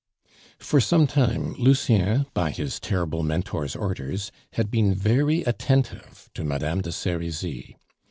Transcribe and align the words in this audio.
For 0.57 0.81
some 0.81 1.05
time 1.05 1.53
Lucien, 1.59 2.25
by 2.33 2.49
his 2.49 2.79
terrible 2.79 3.21
Mentor's 3.21 3.75
orders, 3.75 4.31
had 4.53 4.71
been 4.71 4.95
very 4.95 5.43
attentive 5.43 6.27
to 6.33 6.43
Madame 6.43 6.81
de 6.81 6.91
Serizy. 6.91 7.75